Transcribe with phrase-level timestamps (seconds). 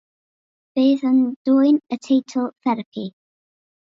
[0.77, 1.19] Bydd yn
[1.49, 3.07] dwyn y teitl "Therapi".